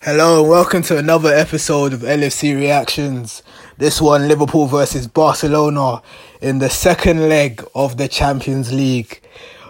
Hello 0.00 0.42
and 0.42 0.48
welcome 0.48 0.80
to 0.82 0.96
another 0.96 1.34
episode 1.34 1.92
of 1.92 2.02
LFC 2.02 2.54
Reactions. 2.54 3.42
This 3.78 4.00
one, 4.00 4.28
Liverpool 4.28 4.68
versus 4.68 5.08
Barcelona 5.08 6.02
in 6.40 6.60
the 6.60 6.70
second 6.70 7.28
leg 7.28 7.64
of 7.74 7.96
the 7.96 8.06
Champions 8.06 8.72
League. 8.72 9.20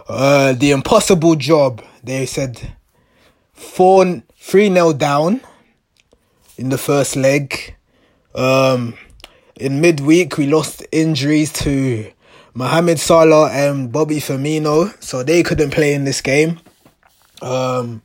Uh, 0.06 0.52
the 0.52 0.70
impossible 0.70 1.34
job. 1.34 1.82
They 2.04 2.26
said 2.26 2.74
4 3.54 4.22
3 4.36 4.70
0 4.70 4.92
down 4.92 5.40
in 6.58 6.68
the 6.68 6.78
first 6.78 7.16
leg. 7.16 7.74
Um, 8.34 8.98
in 9.56 9.80
midweek, 9.80 10.36
we 10.36 10.46
lost 10.46 10.86
injuries 10.92 11.54
to 11.54 12.12
Mohamed 12.52 13.00
Salah 13.00 13.50
and 13.50 13.90
Bobby 13.90 14.20
Firmino, 14.20 15.02
so 15.02 15.22
they 15.22 15.42
couldn't 15.42 15.70
play 15.70 15.94
in 15.94 16.04
this 16.04 16.20
game. 16.20 16.60
Um, 17.40 18.02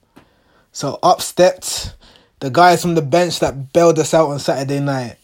so 0.71 0.99
up 1.03 1.21
stepped 1.21 1.95
the 2.43 2.49
guys 2.49 2.81
from 2.81 2.93
the 2.93 3.01
bench 3.01 3.39
that 3.39 3.71
bailed 3.71 3.97
us 3.97 4.13
out 4.13 4.29
on 4.29 4.37
Saturday 4.37 4.81
night. 4.81 5.15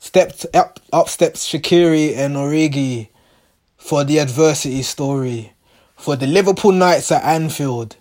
Stepped 0.00 0.44
up, 0.52 0.78
up 0.92 1.08
steps 1.08 1.50
Shaqiri 1.50 2.14
and 2.14 2.36
Origi 2.36 3.08
for 3.78 4.04
the 4.04 4.18
adversity 4.18 4.82
story. 4.82 5.54
For 5.96 6.14
the 6.14 6.26
Liverpool 6.26 6.72
nights 6.72 7.10
at 7.10 7.24
Anfield, 7.24 7.96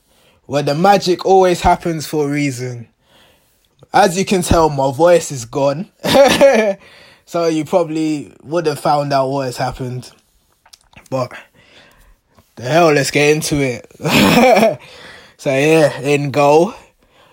where 0.48 0.64
the 0.64 0.76
magic 0.76 1.26
always 1.26 1.62
happens 1.62 2.08
for 2.08 2.27
a 2.27 2.30
reason. 2.30 2.90
As 3.94 4.18
you 4.18 4.26
can 4.26 4.41
tell, 4.41 4.68
my 4.68 4.91
voice 4.91 5.32
is 5.32 5.46
gone. 5.46 5.90
so 7.26 7.46
you 7.46 7.63
probably 7.63 8.34
would 8.44 8.66
have 8.66 8.82
found 8.82 9.13
out 9.13 9.30
what 9.30 9.46
has 9.46 9.55
happened. 9.55 10.12
But 11.10 11.32
the 12.55 12.63
hell, 12.63 12.91
let's 12.91 13.12
get 13.12 13.34
into 13.34 13.62
it. 13.62 13.90
so 15.38 15.52
yeah, 15.52 16.02
in 16.02 16.32
goal, 16.32 16.74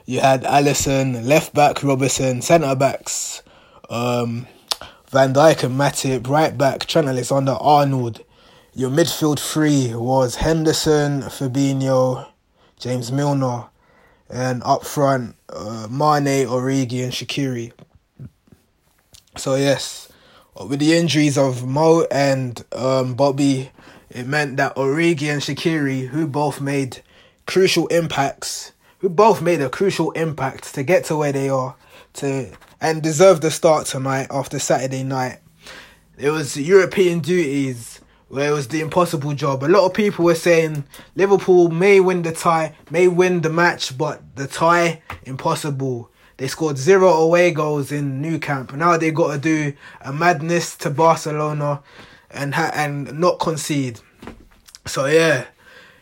you 0.06 0.20
had 0.20 0.42
Alisson, 0.44 1.24
left 1.24 1.54
back 1.54 1.82
Robertson, 1.82 2.42
centre 2.42 2.74
backs 2.74 3.42
um, 3.90 4.46
Van 5.08 5.33
Dijk 5.33 5.64
and 5.64 5.78
Matip, 5.78 6.28
right 6.28 6.56
back 6.56 6.86
Trent 6.86 7.08
Alexander 7.08 7.52
Arnold. 7.52 8.25
Your 8.75 8.91
midfield 8.91 9.38
three 9.38 9.94
was 9.94 10.36
Henderson, 10.36 11.22
Fabinho, 11.22 12.27
James 12.78 13.12
Milner, 13.12 13.66
and 14.28 14.62
up 14.64 14.84
front 14.84 15.36
uh, 15.48 15.86
Mane, 15.88 16.47
Origi, 16.47 17.05
and 17.05 17.12
Shaqiri. 17.12 17.72
So 19.36 19.55
yes, 19.55 20.12
with 20.69 20.80
the 20.80 20.94
injuries 20.94 21.38
of 21.38 21.66
Mo 21.66 22.06
and 22.10 22.64
um, 22.72 23.14
Bobby, 23.14 23.70
it 24.10 24.27
meant 24.27 24.56
that 24.56 24.75
Origi 24.77 25.32
and 25.32 25.41
Shaqiri, 25.41 26.08
who 26.08 26.27
both 26.27 26.60
made 26.60 27.02
crucial 27.47 27.86
impacts 27.88 28.72
who 29.05 29.10
both 29.10 29.42
made 29.42 29.60
a 29.60 29.69
crucial 29.69 30.12
impact 30.12 30.72
to 30.72 30.83
get 30.83 31.05
to 31.05 31.14
where 31.14 31.30
they 31.30 31.47
are 31.47 31.77
to 32.14 32.50
and 32.80 33.02
deserve 33.02 33.42
the 33.42 33.50
start 33.50 33.84
tonight 33.84 34.27
after 34.30 34.58
Saturday 34.58 35.02
night. 35.02 35.41
It 36.16 36.30
was 36.30 36.56
European 36.56 37.20
duties 37.20 38.00
where 38.28 38.48
it 38.48 38.55
was 38.55 38.69
the 38.69 38.80
impossible 38.80 39.34
job. 39.34 39.62
A 39.62 39.66
lot 39.66 39.84
of 39.84 39.92
people 39.92 40.25
were 40.25 40.34
saying 40.34 40.84
Liverpool 41.16 41.69
may 41.69 42.00
win 42.00 42.22
the 42.22 42.32
tie, 42.32 42.75
may 42.91 43.06
win 43.06 43.42
the 43.42 43.50
match, 43.50 43.98
but 43.98 44.22
the 44.36 44.47
tie 44.47 45.02
impossible. 45.25 46.10
They 46.38 46.48
scored 46.48 46.78
zero 46.78 47.10
away 47.10 47.50
goals 47.50 47.92
in 47.92 48.22
Nou 48.22 48.38
Camp. 48.38 48.72
Now 48.72 48.97
they 48.97 49.10
got 49.10 49.34
to 49.34 49.38
do 49.38 49.75
a 50.00 50.14
madness 50.14 50.77
to 50.77 50.88
Barcelona 50.88 51.82
and 52.30 52.55
ha- 52.55 52.72
and 52.72 53.20
not 53.20 53.38
concede. 53.38 54.00
So 54.86 55.05
yeah, 55.05 55.44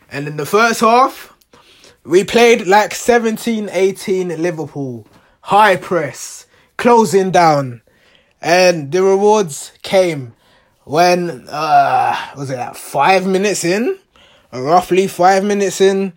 and 0.09 0.25
in 0.25 0.37
the 0.37 0.45
first 0.45 0.79
half, 0.79 1.32
we 2.03 2.23
played 2.23 2.67
like 2.67 2.93
17 2.93 3.69
18 3.71 4.41
Liverpool. 4.41 5.07
High 5.41 5.77
press, 5.77 6.45
closing 6.77 7.31
down. 7.31 7.81
And 8.41 8.91
the 8.91 9.03
rewards 9.03 9.71
came 9.81 10.33
when, 10.83 11.47
uh, 11.49 12.15
was 12.35 12.49
it 12.49 12.57
like 12.57 12.75
five 12.75 13.25
minutes 13.25 13.63
in? 13.63 13.97
Roughly 14.51 15.07
five 15.07 15.43
minutes 15.43 15.81
in. 15.81 16.13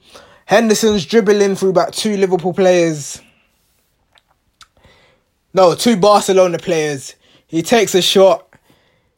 Henderson's 0.47 1.07
dribbling 1.07 1.57
through 1.57 1.71
about 1.71 1.93
two 1.93 2.17
Liverpool 2.17 2.53
players. 2.53 3.21
No, 5.55 5.75
two 5.75 5.97
Barcelona 5.97 6.59
players. 6.59 7.15
He 7.47 7.63
takes 7.63 7.95
a 7.95 8.03
shot. 8.03 8.47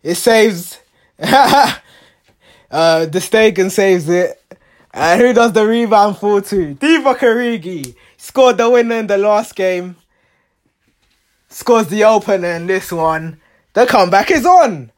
It 0.03 0.15
saves. 0.15 0.79
uh, 1.21 1.75
ter 2.71 3.06
Stegen 3.06 3.71
saves 3.71 4.09
it. 4.09 4.41
And 5.01 5.21
who 5.21 5.33
does 5.33 5.53
the 5.53 5.65
rebound 5.65 6.17
fall 6.19 6.43
to? 6.43 6.75
Divock 6.75 7.19
Origi 7.21 7.95
scored 8.17 8.57
the 8.57 8.69
winner 8.69 8.97
in 8.97 9.07
the 9.07 9.17
last 9.17 9.55
game. 9.55 9.95
Scores 11.49 11.87
the 11.87 12.03
opener 12.03 12.49
in 12.49 12.67
this 12.67 12.91
one. 12.91 13.41
The 13.75 13.87
comeback 13.87 14.33
is 14.33 14.45
on. 14.45 14.91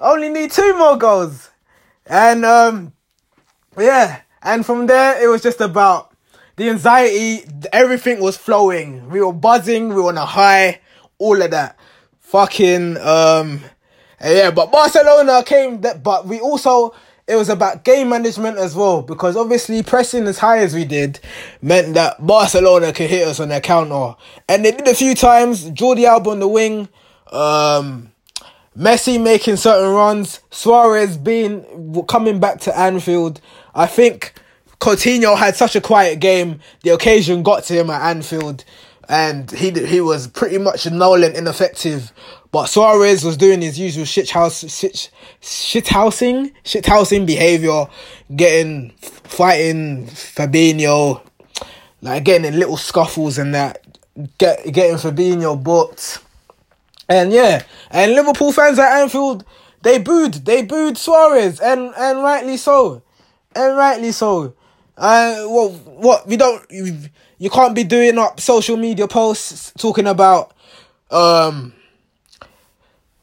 Only 0.00 0.30
need 0.30 0.50
two 0.50 0.76
more 0.76 0.96
goals. 0.96 1.48
And 2.06 2.44
um 2.44 2.92
yeah, 3.78 4.22
and 4.42 4.66
from 4.66 4.88
there 4.88 5.22
it 5.22 5.28
was 5.28 5.42
just 5.42 5.60
about 5.60 6.12
the 6.56 6.68
anxiety, 6.68 7.44
everything 7.72 8.18
was 8.18 8.36
flowing. 8.36 9.10
We 9.10 9.20
were 9.20 9.32
buzzing, 9.32 9.90
we 9.90 9.94
were 9.94 10.08
on 10.08 10.18
a 10.18 10.26
high, 10.26 10.80
all 11.18 11.40
of 11.40 11.52
that. 11.52 11.78
Fucking 12.18 12.96
um 12.96 13.60
yeah, 14.20 14.50
but 14.50 14.72
Barcelona 14.72 15.44
came 15.44 15.82
that 15.82 16.02
but 16.02 16.26
we 16.26 16.40
also 16.40 16.96
it 17.30 17.36
was 17.36 17.48
about 17.48 17.84
game 17.84 18.08
management 18.08 18.58
as 18.58 18.74
well 18.74 19.02
because 19.02 19.36
obviously 19.36 19.82
pressing 19.84 20.26
as 20.26 20.38
high 20.38 20.58
as 20.58 20.74
we 20.74 20.84
did 20.84 21.20
meant 21.62 21.94
that 21.94 22.26
Barcelona 22.26 22.92
could 22.92 23.08
hit 23.08 23.26
us 23.26 23.38
on 23.38 23.48
their 23.48 23.60
counter, 23.60 24.16
and 24.48 24.64
they 24.64 24.72
did 24.72 24.88
a 24.88 24.94
few 24.94 25.14
times. 25.14 25.70
Jordi 25.70 26.04
Alba 26.04 26.30
on 26.30 26.40
the 26.40 26.48
wing, 26.48 26.88
um, 27.30 28.10
Messi 28.76 29.22
making 29.22 29.56
certain 29.56 29.90
runs, 29.90 30.40
Suarez 30.50 31.16
being 31.16 32.04
coming 32.08 32.40
back 32.40 32.60
to 32.60 32.76
Anfield. 32.76 33.40
I 33.74 33.86
think 33.86 34.34
Coutinho 34.80 35.36
had 35.36 35.54
such 35.54 35.76
a 35.76 35.80
quiet 35.80 36.18
game. 36.18 36.58
The 36.82 36.90
occasion 36.90 37.44
got 37.44 37.62
to 37.64 37.74
him 37.74 37.90
at 37.90 38.02
Anfield, 38.10 38.64
and 39.08 39.50
he 39.52 39.70
he 39.70 40.00
was 40.00 40.26
pretty 40.26 40.58
much 40.58 40.90
null 40.90 41.22
and 41.22 41.36
ineffective. 41.36 42.12
But 42.52 42.66
Suarez 42.66 43.24
was 43.24 43.36
doing 43.36 43.62
his 43.62 43.78
usual 43.78 44.04
shit 44.04 44.30
house 44.30 44.68
shit 44.72 45.10
shit 45.40 45.88
housing 45.88 46.52
shit 46.64 46.86
housing 46.86 47.24
behavior, 47.24 47.86
getting 48.34 48.90
fighting 49.00 50.06
Fabinho, 50.06 51.22
like 52.02 52.24
getting 52.24 52.46
in 52.46 52.58
little 52.58 52.76
scuffles 52.76 53.38
and 53.38 53.54
that, 53.54 53.84
get 54.38 54.72
getting 54.72 54.96
Fabinho 54.96 55.62
booked, 55.62 56.18
and 57.08 57.32
yeah, 57.32 57.62
and 57.90 58.12
Liverpool 58.12 58.52
fans 58.52 58.78
at 58.78 59.00
Anfield 59.00 59.44
they 59.82 59.98
booed 59.98 60.34
they 60.34 60.62
booed 60.62 60.98
Suarez 60.98 61.60
and 61.60 61.92
and 61.96 62.22
rightly 62.22 62.56
so, 62.56 63.02
and 63.54 63.76
rightly 63.76 64.12
so. 64.12 64.54
Uh, 64.96 65.44
what 65.44 65.70
what 65.70 66.26
we 66.26 66.36
don't 66.36 66.68
you, 66.70 66.98
you 67.38 67.48
can't 67.48 67.74
be 67.74 67.84
doing 67.84 68.18
up 68.18 68.40
social 68.40 68.76
media 68.76 69.08
posts 69.08 69.72
talking 69.78 70.06
about 70.06 70.52
um 71.10 71.72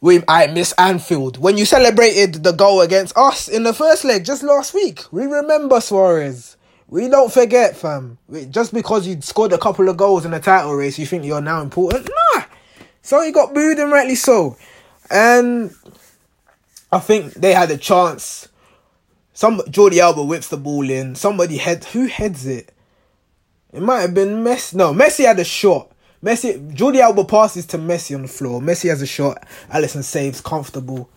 we 0.01 0.23
I 0.27 0.47
miss 0.47 0.73
Anfield. 0.73 1.37
When 1.37 1.57
you 1.57 1.65
celebrated 1.65 2.43
the 2.43 2.51
goal 2.51 2.81
against 2.81 3.17
us 3.17 3.47
in 3.47 3.63
the 3.63 3.73
first 3.73 4.03
leg 4.03 4.25
just 4.25 4.43
last 4.43 4.73
week, 4.73 5.01
we 5.11 5.25
remember 5.25 5.81
Suarez. 5.81 6.57
We 6.89 7.09
don't 7.09 7.31
forget, 7.31 7.75
fam. 7.75 8.17
Just 8.49 8.73
because 8.73 9.05
you 9.07 9.19
scored 9.21 9.51
a 9.51 9.57
couple 9.57 9.89
of 9.89 9.97
goals 9.97 10.23
in 10.23 10.31
the 10.31 10.39
title 10.39 10.73
race, 10.73 10.97
you 10.97 11.05
think 11.05 11.25
you're 11.25 11.41
now 11.41 11.61
important? 11.61 12.09
Nah. 12.35 12.43
So 13.01 13.21
he 13.21 13.31
got 13.31 13.53
booed 13.53 13.77
and 13.79 13.91
rightly 13.91 14.15
so. 14.15 14.57
And 15.09 15.71
I 16.91 16.99
think 16.99 17.33
they 17.33 17.53
had 17.53 17.71
a 17.71 17.77
chance. 17.77 18.47
Some 19.33 19.59
Jordi 19.59 19.99
Alba 19.99 20.23
whips 20.23 20.47
the 20.47 20.57
ball 20.57 20.89
in. 20.89 21.15
Somebody 21.15 21.57
head 21.57 21.83
who 21.85 22.07
heads 22.07 22.45
it? 22.45 22.73
It 23.73 23.81
might 23.81 24.01
have 24.01 24.13
been 24.13 24.43
Messi. 24.43 24.75
No, 24.75 24.93
Messi 24.93 25.25
had 25.25 25.39
a 25.39 25.43
shot. 25.43 25.91
Messi, 26.23 26.73
Jordi 26.73 26.99
Alba 26.99 27.23
passes 27.25 27.65
to 27.67 27.77
Messi 27.77 28.15
on 28.15 28.23
the 28.23 28.27
floor. 28.27 28.59
Messi 28.59 28.89
has 28.89 29.01
a 29.01 29.07
shot. 29.07 29.43
Alisson 29.69 30.03
saves 30.03 30.41
comfortable. 30.41 31.09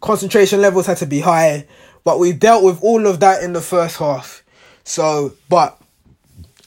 Concentration 0.00 0.60
levels 0.60 0.86
had 0.86 0.96
to 0.98 1.06
be 1.06 1.20
high, 1.20 1.66
but 2.04 2.18
we 2.18 2.32
dealt 2.32 2.64
with 2.64 2.82
all 2.82 3.06
of 3.06 3.20
that 3.20 3.42
in 3.42 3.52
the 3.52 3.60
first 3.60 3.98
half. 3.98 4.42
So, 4.82 5.32
but 5.48 5.80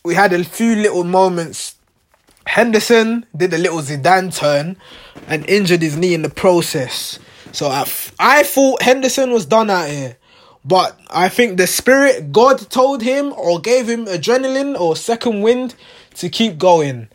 we 0.03 0.15
had 0.15 0.33
a 0.33 0.43
few 0.43 0.75
little 0.75 1.03
moments. 1.03 1.75
Henderson 2.45 3.25
did 3.35 3.53
a 3.53 3.57
little 3.57 3.79
Zidane 3.79 4.35
turn 4.35 4.77
and 5.27 5.47
injured 5.49 5.81
his 5.81 5.97
knee 5.97 6.13
in 6.13 6.21
the 6.21 6.29
process. 6.29 7.19
So 7.51 7.67
I, 7.67 7.81
I 8.19 8.43
thought 8.43 8.81
Henderson 8.81 9.31
was 9.31 9.45
done 9.45 9.69
out 9.69 9.89
here. 9.89 10.17
But 10.65 10.97
I 11.09 11.27
think 11.27 11.57
the 11.57 11.67
spirit 11.67 12.31
God 12.31 12.69
told 12.69 13.01
him 13.01 13.33
or 13.33 13.59
gave 13.59 13.89
him 13.89 14.05
adrenaline 14.05 14.79
or 14.79 14.95
second 14.95 15.41
wind 15.41 15.75
to 16.15 16.29
keep 16.29 16.57
going. 16.57 17.09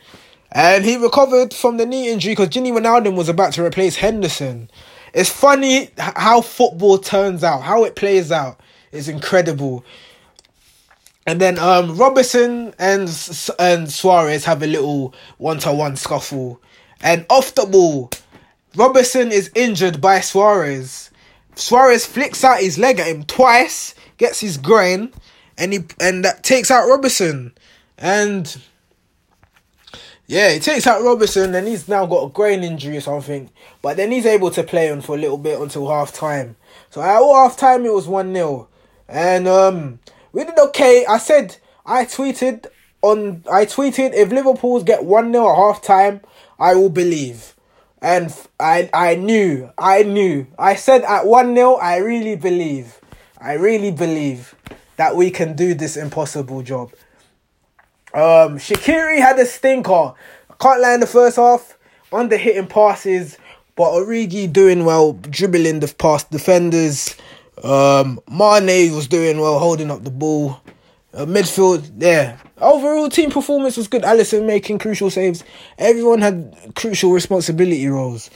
And 0.50 0.84
he 0.84 0.96
recovered 0.96 1.52
from 1.52 1.76
the 1.76 1.86
knee 1.86 2.10
injury 2.10 2.32
because 2.32 2.48
Gini 2.48 2.72
Wijnaldum 2.72 3.16
was 3.16 3.28
about 3.28 3.52
to 3.54 3.64
replace 3.64 3.96
Henderson. 3.96 4.70
It's 5.12 5.30
funny 5.30 5.90
how 5.98 6.40
football 6.40 6.98
turns 6.98 7.44
out, 7.44 7.62
how 7.62 7.84
it 7.84 7.96
plays 7.96 8.32
out. 8.32 8.60
It's 8.92 9.08
incredible. 9.08 9.84
And 11.26 11.40
then 11.40 11.58
um, 11.58 11.96
Robertson 11.98 12.74
and 12.78 13.02
and 13.58 13.92
Suarez 13.92 14.46
have 14.46 14.62
a 14.62 14.66
little 14.66 15.14
one 15.36 15.58
to 15.58 15.72
one 15.72 15.96
scuffle, 15.96 16.58
and 17.02 17.26
off 17.28 17.54
the 17.54 17.66
ball, 17.66 18.10
Robertson 18.74 19.30
is 19.30 19.50
injured 19.54 20.00
by 20.00 20.20
Suarez. 20.20 21.10
Suarez 21.54 22.06
flicks 22.06 22.44
out 22.44 22.60
his 22.60 22.78
leg 22.78 22.98
at 22.98 23.08
him 23.08 23.24
twice, 23.24 23.94
gets 24.16 24.40
his 24.40 24.56
groin, 24.56 25.12
and 25.58 25.74
he 25.74 25.80
and 26.00 26.24
that 26.24 26.44
takes 26.44 26.70
out 26.70 26.88
Robertson. 26.88 27.52
And 27.98 28.56
yeah, 30.28 30.52
he 30.52 30.60
takes 30.60 30.86
out 30.86 31.02
Robertson, 31.02 31.54
and 31.54 31.66
he's 31.66 31.88
now 31.88 32.04
got 32.04 32.26
a 32.26 32.28
groin 32.28 32.62
injury 32.62 32.98
or 32.98 33.00
something. 33.00 33.50
But 33.80 33.96
then 33.96 34.12
he's 34.12 34.26
able 34.26 34.50
to 34.50 34.62
play 34.62 34.90
on 34.90 35.00
for 35.00 35.16
a 35.16 35.18
little 35.18 35.38
bit 35.38 35.58
until 35.58 35.88
half 35.88 36.12
time. 36.12 36.56
So 36.90 37.00
at 37.00 37.18
half 37.18 37.56
time 37.56 37.86
it 37.86 37.94
was 37.94 38.06
one 38.06 38.34
0 38.34 38.68
and 39.08 39.48
um, 39.48 40.00
we 40.32 40.44
did 40.44 40.58
okay. 40.58 41.06
I 41.08 41.16
said 41.16 41.56
I 41.86 42.04
tweeted 42.04 42.66
on 43.00 43.42
I 43.50 43.64
tweeted 43.64 44.12
if 44.12 44.28
Liverpool's 44.30 44.84
get 44.84 45.04
one 45.04 45.32
0 45.32 45.50
at 45.50 45.56
half 45.56 45.82
time, 45.82 46.20
I 46.58 46.74
will 46.74 46.90
believe. 46.90 47.54
And 48.02 48.34
I 48.60 48.90
I 48.92 49.14
knew 49.14 49.72
I 49.78 50.02
knew 50.02 50.46
I 50.58 50.74
said 50.74 51.04
at 51.04 51.26
one 51.26 51.54
0 51.54 51.76
I 51.76 51.96
really 51.96 52.36
believe 52.36 53.00
I 53.40 53.54
really 53.54 53.92
believe 53.92 54.54
that 54.96 55.16
we 55.16 55.30
can 55.30 55.56
do 55.56 55.72
this 55.72 55.96
impossible 55.96 56.62
job. 56.62 56.92
Um, 58.14 58.58
Shaqiri 58.58 59.18
had 59.18 59.38
a 59.38 59.46
stinker. 59.46 60.14
Can't 60.60 60.84
in 60.84 61.00
the 61.00 61.06
first 61.06 61.36
half 61.36 61.78
Under 62.12 62.36
hitting 62.36 62.66
passes, 62.66 63.38
but 63.76 63.92
Origi 63.92 64.52
doing 64.52 64.84
well, 64.84 65.12
dribbling 65.12 65.80
the 65.80 65.94
past 65.98 66.30
defenders. 66.30 67.14
Um, 67.62 68.20
Mane 68.28 68.94
was 68.94 69.06
doing 69.08 69.40
well, 69.40 69.58
holding 69.58 69.90
up 69.90 70.04
the 70.04 70.10
ball. 70.10 70.60
Uh, 71.14 71.24
midfield, 71.24 71.90
yeah. 71.98 72.38
Overall, 72.60 73.08
team 73.08 73.30
performance 73.30 73.76
was 73.76 73.88
good. 73.88 74.02
Alisson 74.02 74.46
making 74.46 74.78
crucial 74.78 75.10
saves. 75.10 75.44
Everyone 75.78 76.20
had 76.20 76.72
crucial 76.74 77.12
responsibility 77.12 77.86
roles. 77.88 78.30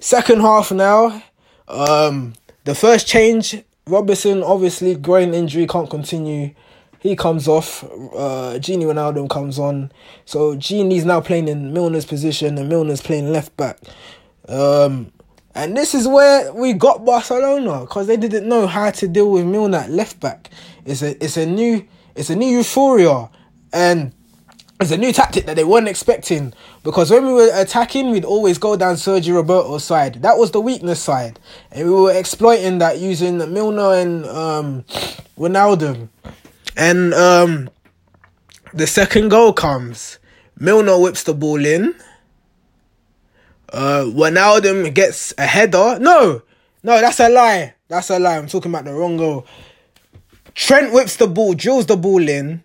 Second 0.00 0.40
half 0.40 0.72
now. 0.72 1.22
Um, 1.68 2.34
the 2.64 2.74
first 2.74 3.06
change, 3.06 3.62
Robertson 3.86 4.42
obviously 4.42 4.94
groin 4.94 5.34
injury 5.34 5.66
can't 5.66 5.88
continue. 5.90 6.54
He 7.00 7.16
comes 7.16 7.48
off. 7.48 7.84
Uh, 7.84 8.58
Gini 8.58 8.84
Wijnaldum 8.84 9.28
comes 9.28 9.58
on. 9.58 9.92
So 10.24 10.56
Gini's 10.56 11.04
now 11.04 11.20
playing 11.20 11.48
in 11.48 11.72
Milner's 11.72 12.04
position, 12.04 12.58
and 12.58 12.68
Milner's 12.68 13.00
playing 13.00 13.32
left 13.32 13.56
back. 13.56 13.78
Um, 14.48 15.12
and 15.54 15.74
this 15.76 15.94
is 15.94 16.06
where 16.06 16.52
we 16.52 16.74
got 16.74 17.04
Barcelona 17.04 17.80
because 17.80 18.06
they 18.06 18.16
didn't 18.18 18.46
know 18.46 18.66
how 18.66 18.90
to 18.90 19.08
deal 19.08 19.30
with 19.30 19.46
Milner 19.46 19.78
at 19.78 19.90
left 19.90 20.20
back. 20.20 20.50
It's 20.84 21.02
a 21.02 21.22
it's 21.24 21.38
a 21.38 21.46
new 21.46 21.86
it's 22.14 22.28
a 22.28 22.36
new 22.36 22.58
euphoria 22.58 23.30
and 23.72 24.12
it's 24.78 24.90
a 24.90 24.98
new 24.98 25.12
tactic 25.12 25.46
that 25.46 25.56
they 25.56 25.64
weren't 25.64 25.88
expecting 25.88 26.52
because 26.82 27.10
when 27.10 27.24
we 27.24 27.32
were 27.32 27.50
attacking, 27.54 28.10
we'd 28.10 28.26
always 28.26 28.58
go 28.58 28.76
down 28.76 28.96
Sergio 28.96 29.36
Roberto's 29.36 29.84
side. 29.84 30.20
That 30.20 30.36
was 30.36 30.50
the 30.50 30.60
weakness 30.60 31.00
side, 31.00 31.40
and 31.72 31.88
we 31.88 31.94
were 31.94 32.12
exploiting 32.12 32.78
that 32.78 32.98
using 32.98 33.38
Milner 33.38 33.94
and 33.94 34.26
um, 34.26 34.84
Wijnaldum. 35.38 36.10
And 36.76 37.14
um, 37.14 37.70
the 38.74 38.86
second 38.86 39.30
goal 39.30 39.52
comes. 39.52 40.18
Milner 40.58 40.98
whips 40.98 41.22
the 41.22 41.34
ball 41.34 41.64
in. 41.64 41.94
Uh, 43.72 44.04
Wijnaldum 44.06 44.94
gets 44.94 45.32
a 45.38 45.46
header. 45.46 45.98
No, 45.98 46.42
no, 46.82 47.00
that's 47.00 47.20
a 47.20 47.28
lie. 47.28 47.74
That's 47.88 48.10
a 48.10 48.18
lie. 48.18 48.36
I'm 48.36 48.46
talking 48.46 48.70
about 48.70 48.84
the 48.84 48.92
wrong 48.92 49.16
goal. 49.16 49.46
Trent 50.54 50.92
whips 50.92 51.16
the 51.16 51.26
ball, 51.26 51.54
drills 51.54 51.86
the 51.86 51.96
ball 51.96 52.26
in. 52.28 52.64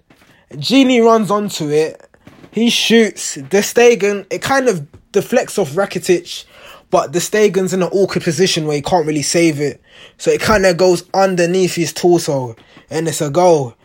Gini 0.51 1.03
runs 1.03 1.31
onto 1.31 1.69
it. 1.69 2.05
He 2.51 2.69
shoots. 2.69 3.35
ter 3.35 3.61
Stegen, 3.61 4.25
it 4.29 4.41
kind 4.41 4.67
of 4.67 4.87
deflects 5.11 5.57
off 5.57 5.71
Rakitic, 5.71 6.45
but 6.89 7.13
ter 7.13 7.19
Stegen's 7.19 7.73
in 7.73 7.81
an 7.81 7.89
awkward 7.89 8.23
position 8.23 8.67
where 8.67 8.75
he 8.75 8.81
can't 8.81 9.07
really 9.07 9.21
save 9.21 9.59
it. 9.61 9.81
So 10.17 10.31
it 10.31 10.41
kind 10.41 10.65
of 10.65 10.77
goes 10.77 11.03
underneath 11.13 11.75
his 11.75 11.93
torso, 11.93 12.55
and 12.89 13.07
it's 13.07 13.21
a 13.21 13.29
goal 13.29 13.75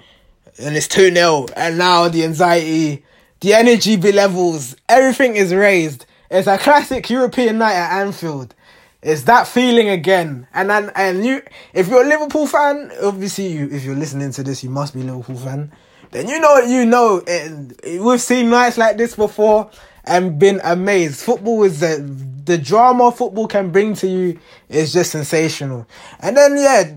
and 0.58 0.76
it's 0.76 0.88
2 0.88 1.12
0. 1.12 1.46
And 1.56 1.78
now 1.78 2.08
the 2.08 2.24
anxiety, 2.24 3.04
the 3.40 3.54
energy 3.54 3.96
be 3.96 4.12
levels, 4.12 4.76
everything 4.88 5.36
is 5.36 5.54
raised. 5.54 6.06
It's 6.30 6.48
a 6.48 6.58
classic 6.58 7.08
European 7.08 7.58
night 7.58 7.74
at 7.74 8.00
Anfield. 8.00 8.54
It's 9.02 9.22
that 9.22 9.46
feeling 9.46 9.88
again. 9.88 10.48
And 10.52 10.72
and, 10.72 10.90
and 10.96 11.24
you, 11.24 11.42
if 11.72 11.88
you're 11.88 12.04
a 12.04 12.08
Liverpool 12.08 12.46
fan, 12.46 12.90
obviously, 13.02 13.48
you, 13.48 13.68
if 13.70 13.84
you're 13.84 13.94
listening 13.94 14.32
to 14.32 14.42
this, 14.42 14.64
you 14.64 14.70
must 14.70 14.94
be 14.94 15.02
a 15.02 15.04
Liverpool 15.04 15.36
fan. 15.36 15.72
Then 16.10 16.28
you 16.28 16.40
know 16.40 16.58
you 16.58 16.84
know. 16.84 17.22
And 17.28 17.78
we've 17.84 18.20
seen 18.20 18.50
nights 18.50 18.78
like 18.78 18.96
this 18.96 19.14
before 19.14 19.70
and 20.06 20.38
been 20.38 20.60
amazed. 20.64 21.20
Football 21.20 21.64
is 21.64 21.80
the, 21.80 22.58
drama 22.58 23.10
football 23.10 23.48
can 23.48 23.70
bring 23.70 23.94
to 23.94 24.06
you 24.06 24.38
is 24.68 24.92
just 24.92 25.10
sensational. 25.10 25.86
And 26.20 26.36
then, 26.36 26.56
yeah, 26.56 26.94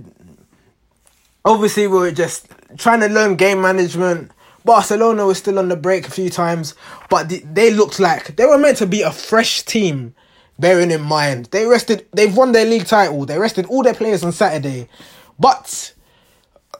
obviously, 1.44 1.88
we 1.88 1.98
we're 1.98 2.12
just 2.12 2.48
trying 2.77 3.01
to 3.01 3.07
learn 3.07 3.36
game 3.36 3.62
management. 3.62 4.31
Barcelona 4.66 5.25
was 5.25 5.38
still 5.38 5.57
on 5.60 5.69
the 5.69 5.75
break 5.75 6.07
a 6.07 6.12
few 6.12 6.30
times, 6.30 6.75
but 7.10 7.31
they 7.54 7.71
looked 7.71 8.00
like 8.00 8.36
they 8.36 8.45
were 8.45 8.57
meant 8.57 8.77
to 8.77 8.86
be 8.86 9.01
a 9.01 9.12
fresh 9.12 9.63
team. 9.63 10.13
Bearing 10.60 10.92
in 10.92 11.01
mind, 11.01 11.45
they 11.51 11.66
rested, 11.66 12.06
they've 12.12 12.36
won 12.36 12.51
their 12.51 12.66
league 12.66 12.86
title. 12.86 13.25
They 13.25 13.39
rested 13.39 13.66
all 13.68 13.81
their 13.81 13.94
players 13.94 14.25
on 14.25 14.33
Saturday, 14.33 14.89
but 15.39 15.94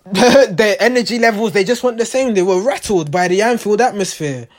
their 0.12 0.76
energy 0.82 1.18
levels 1.18 1.54
they 1.54 1.64
just 1.64 1.82
weren't 1.82 1.98
the 1.98 2.06
same. 2.06 2.34
They 2.34 2.42
were 2.42 2.62
rattled 2.62 3.10
by 3.10 3.30
the 3.30 3.42
Anfield 3.42 3.80
atmosphere. 3.80 4.50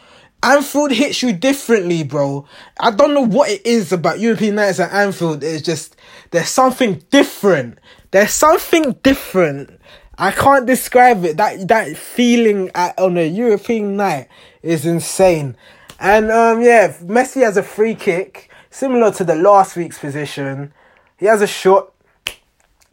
Anfield 0.42 0.92
hits 0.92 1.22
you 1.22 1.34
differently, 1.34 2.02
bro. 2.02 2.46
I 2.80 2.92
don't 2.92 3.12
know 3.12 3.26
what 3.26 3.50
it 3.50 3.66
is 3.66 3.92
about 3.92 4.20
European 4.20 4.54
nights 4.54 4.80
at 4.80 4.90
Anfield. 4.90 5.44
It's 5.44 5.62
just 5.62 5.96
there's 6.30 6.48
something 6.48 7.02
different. 7.10 7.78
There's 8.12 8.32
something 8.32 8.92
different 9.02 9.78
I 10.20 10.32
can't 10.32 10.66
describe 10.66 11.24
it. 11.24 11.38
That 11.38 11.66
that 11.68 11.96
feeling 11.96 12.70
at, 12.74 12.98
on 12.98 13.16
a 13.16 13.26
European 13.26 13.96
night 13.96 14.28
is 14.62 14.84
insane. 14.84 15.56
And 15.98 16.30
um, 16.30 16.60
yeah, 16.60 16.92
Messi 17.02 17.42
has 17.42 17.56
a 17.56 17.62
free 17.62 17.94
kick 17.94 18.50
similar 18.70 19.12
to 19.12 19.24
the 19.24 19.34
last 19.34 19.76
week's 19.76 19.98
position. 19.98 20.74
He 21.16 21.24
has 21.24 21.40
a 21.40 21.46
shot, 21.46 21.94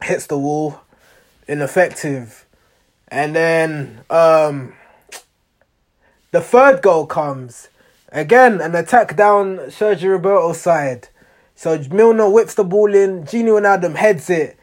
hits 0.02 0.28
the 0.28 0.38
wall, 0.38 0.80
ineffective. 1.50 2.46
And 3.10 3.36
then 3.36 4.06
um, 4.10 4.74
the 6.32 6.40
third 6.40 6.82
goal 6.82 7.06
comes. 7.08 7.68
Again, 8.10 8.62
an 8.62 8.74
attack 8.74 9.18
down 9.18 9.58
Sergio 9.68 10.14
Roberto's 10.14 10.62
side. 10.62 11.10
So 11.56 11.78
Milner 11.92 12.30
whips 12.30 12.54
the 12.54 12.64
ball 12.64 12.96
in, 12.96 13.24
Gini 13.24 13.66
Adam 13.66 13.96
heads 13.96 14.30
it. 14.30 14.58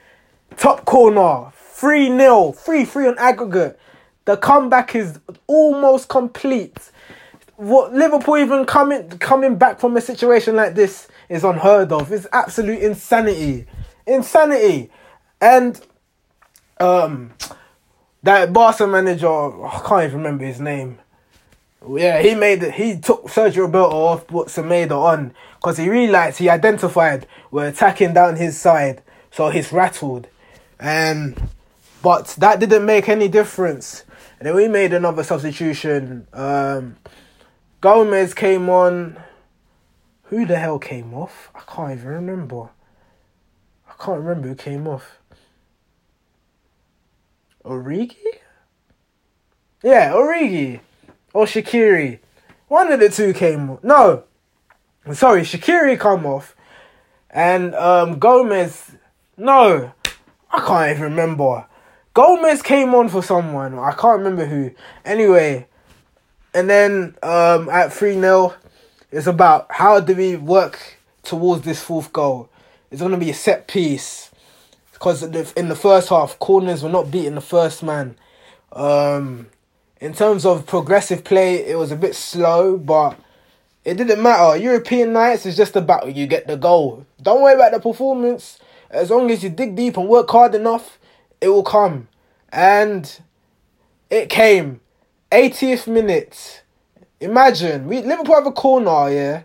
Top 0.57 0.87
corner, 0.87 1.53
3 1.75 2.07
0, 2.07 2.53
3 2.53 2.85
3 2.85 3.09
on 3.09 3.19
aggregate. 3.19 3.79
The 4.27 4.37
comeback 4.37 4.95
is 4.95 5.19
almost 5.49 6.09
complete. 6.09 6.79
What 7.57 7.93
Liverpool 7.93 8.37
even 8.37 8.65
coming 8.65 9.09
coming 9.19 9.57
back 9.57 9.81
from 9.81 9.97
a 9.97 10.01
situation 10.01 10.55
like 10.55 10.77
this 10.77 11.09
is 11.29 11.43
unheard 11.43 11.91
of. 11.91 12.13
It's 12.13 12.29
absolute 12.33 12.81
insanity. 12.81 13.67
Insanity. 14.07 14.91
And 15.41 15.81
um 16.79 17.33
that 18.23 18.53
Barca 18.53 18.87
manager, 18.87 19.29
I 19.29 19.83
can't 19.85 20.05
even 20.05 20.19
remember 20.19 20.45
his 20.45 20.61
name. 20.61 20.99
Yeah, 21.87 22.23
he 22.23 22.37
made 22.37 22.63
it. 22.63 22.75
He 22.75 22.99
took 22.99 23.27
Sergio 23.27 23.63
Roberto 23.63 23.97
off, 23.97 24.27
put 24.29 24.49
Semedo 24.49 25.03
on, 25.03 25.35
because 25.57 25.77
he 25.77 25.91
realized 25.91 26.39
he 26.39 26.49
identified 26.49 27.27
we're 27.51 27.69
attacking 27.69 28.15
down 28.15 28.37
his 28.37 28.59
side, 28.59 29.03
so 29.31 29.51
he's 29.51 29.71
rattled, 29.71 30.27
and 30.81 31.51
but 32.05 32.27
that 32.37 32.61
didn't 32.61 32.85
make 32.85 33.09
any 33.09 33.29
difference. 33.29 34.05
And 34.39 34.47
then 34.47 34.55
we 34.55 34.69
made 34.69 34.93
another 34.93 35.25
substitution. 35.25 36.27
Um, 36.35 36.97
Gomez 37.81 38.35
came 38.35 38.69
on. 38.69 39.17
Who 40.25 40.45
the 40.45 40.59
hell 40.59 40.79
came 40.79 41.15
off? 41.15 41.51
I 41.55 41.61
can't 41.61 41.93
even 41.93 42.09
remember. 42.09 42.69
I 43.89 44.05
can't 44.05 44.21
remember 44.21 44.49
who 44.49 44.55
came 44.55 44.87
off. 44.87 45.19
Origi? 47.65 48.17
Yeah, 49.83 50.13
Origi. 50.13 50.81
Or 51.33 51.47
Shaqiri. 51.47 52.19
One 52.69 52.93
of 52.93 53.01
the 53.01 53.09
two 53.09 53.33
came 53.33 53.71
off. 53.71 53.83
No. 53.83 54.25
Sorry, 55.15 55.41
Shaqiri 55.41 55.99
come 55.99 56.27
off. 56.27 56.55
And 57.31 57.75
um, 57.75 58.19
Gomez. 58.19 58.91
No. 59.39 59.95
I 60.51 60.61
can't 60.61 60.91
even 60.91 61.03
remember. 61.05 61.67
Gomez 62.15 62.63
came 62.63 62.95
on 62.95 63.09
for 63.09 63.23
someone. 63.23 63.77
I 63.77 63.91
can't 63.91 64.19
remember 64.19 64.47
who. 64.47 64.71
Anyway, 65.05 65.67
and 66.55 66.71
then 66.71 67.17
um, 67.25 67.69
at 67.69 67.93
3 67.93 68.15
0, 68.15 68.55
it's 69.11 69.27
about 69.27 69.67
how 69.71 69.99
do 69.99 70.15
we 70.15 70.37
work 70.37 70.99
towards 71.25 71.65
this 71.65 71.83
fourth 71.83 72.13
goal. 72.13 72.49
It's 72.93 73.01
going 73.01 73.13
to 73.13 73.19
be 73.19 73.31
a 73.31 73.35
set 73.35 73.67
piece. 73.67 74.31
Because 74.93 75.25
in 75.25 75.69
the 75.69 75.77
first 75.77 76.09
half, 76.09 76.39
corners 76.39 76.85
were 76.85 76.89
not 76.89 77.11
beating 77.11 77.35
the 77.35 77.41
first 77.41 77.83
man. 77.83 78.17
Um, 78.73 79.49
in 80.01 80.15
terms 80.15 80.47
of 80.47 80.67
progressive 80.67 81.25
play, 81.25 81.67
it 81.67 81.77
was 81.77 81.91
a 81.91 81.97
bit 81.97 82.15
slow, 82.15 82.79
but 82.79 83.19
it 83.85 83.97
didn't 83.97 84.23
matter. 84.23 84.57
European 84.57 85.13
nights 85.13 85.47
is 85.47 85.57
just 85.57 85.75
about 85.75 86.15
you 86.15 86.27
get 86.29 86.47
the 86.47 86.57
goal. 86.57 87.05
Don't 87.21 87.43
worry 87.43 87.55
about 87.55 87.73
the 87.73 87.81
performance. 87.81 88.61
As 88.89 89.11
long 89.11 89.31
as 89.33 89.43
you 89.43 89.51
dig 89.51 89.75
deep 89.75 89.97
and 89.97 90.09
work 90.09 90.31
hard 90.31 90.55
enough, 90.55 90.99
it 91.45 91.49
will 91.49 91.63
come. 91.63 92.09
And 92.51 93.21
it 94.09 94.31
came. 94.31 94.81
80th 95.31 95.87
minute. 95.87 96.63
Imagine, 97.21 97.87
we 97.87 98.01
Liverpool 98.03 98.35
have 98.35 98.47
a 98.47 98.53
corner, 98.53 99.13
yeah. 99.13 99.43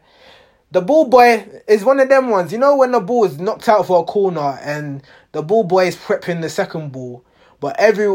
The 0.72 0.82
ball 0.82 1.06
boy 1.06 1.46
is 1.68 1.84
one 1.84 2.00
of 2.00 2.08
them 2.08 2.29
ones. 2.29 2.53
You 2.53 2.58
know 2.60 2.77
when 2.77 2.91
the 2.91 3.00
ball 3.01 3.25
is 3.25 3.39
knocked 3.39 3.68
out 3.68 3.88
for 3.88 4.01
a 4.01 4.06
corner 4.06 4.60
and 4.62 5.01
the 5.34 5.41
ball 5.41 5.63
boy 5.63 5.88
is 5.88 5.96
prepping 5.98 6.41
the 6.41 6.50
second 6.50 6.91
ball, 6.91 7.25
but 7.60 7.77
every 7.79 8.08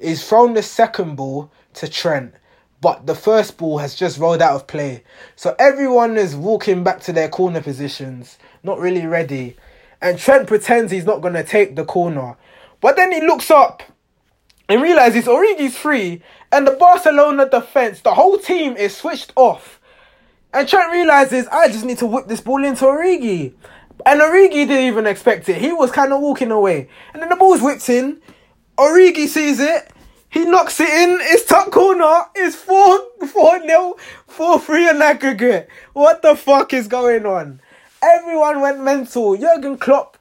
is 0.00 0.26
thrown 0.26 0.54
the 0.54 0.62
second 0.62 1.16
ball 1.16 1.52
to 1.74 1.88
Trent, 1.88 2.34
but 2.80 3.06
the 3.06 3.14
first 3.14 3.56
ball 3.56 3.78
has 3.78 3.94
just 3.94 4.18
rolled 4.18 4.42
out 4.42 4.56
of 4.56 4.66
play. 4.66 5.04
So 5.36 5.54
everyone 5.58 6.16
is 6.16 6.34
walking 6.34 6.82
back 6.82 7.00
to 7.02 7.12
their 7.12 7.28
corner 7.28 7.60
positions, 7.60 8.38
not 8.64 8.80
really 8.80 9.06
ready. 9.06 9.56
And 10.00 10.18
Trent 10.18 10.48
pretends 10.48 10.90
he's 10.90 11.04
not 11.04 11.20
gonna 11.20 11.44
take 11.44 11.76
the 11.76 11.84
corner. 11.84 12.36
But 12.80 12.96
then 12.96 13.12
he 13.12 13.20
looks 13.20 13.50
up 13.50 13.82
and 14.68 14.82
realizes 14.82 15.24
Origi's 15.24 15.76
free 15.76 16.22
and 16.52 16.66
the 16.66 16.72
Barcelona 16.72 17.48
defense, 17.48 18.00
the 18.00 18.14
whole 18.14 18.38
team 18.38 18.76
is 18.76 18.96
switched 18.96 19.32
off. 19.36 19.80
And 20.52 20.66
Trent 20.66 20.92
realizes, 20.92 21.46
I 21.48 21.68
just 21.68 21.84
need 21.84 21.98
to 21.98 22.06
whip 22.06 22.26
this 22.26 22.40
ball 22.40 22.64
into 22.64 22.84
Origi. 22.84 23.52
And 24.06 24.20
Origi 24.20 24.66
didn't 24.66 24.84
even 24.84 25.06
expect 25.06 25.48
it. 25.48 25.60
He 25.60 25.72
was 25.72 25.90
kind 25.90 26.12
of 26.12 26.20
walking 26.20 26.50
away. 26.50 26.88
And 27.12 27.22
then 27.22 27.28
the 27.28 27.36
ball's 27.36 27.60
whipped 27.60 27.88
in. 27.88 28.20
Origi 28.78 29.26
sees 29.26 29.60
it. 29.60 29.92
He 30.30 30.44
knocks 30.44 30.80
it 30.80 30.88
in. 30.88 31.18
It's 31.20 31.44
top 31.44 31.70
corner. 31.70 32.26
It's 32.34 32.56
4 32.56 32.98
4 33.26 33.58
nil, 33.60 33.98
4 34.26 34.60
3 34.60 34.88
in 34.90 35.02
aggregate. 35.02 35.68
What 35.92 36.22
the 36.22 36.36
fuck 36.36 36.72
is 36.72 36.86
going 36.86 37.26
on? 37.26 37.60
Everyone 38.02 38.60
went 38.60 38.82
mental. 38.82 39.36
Jurgen 39.36 39.76
Klopp, 39.76 40.17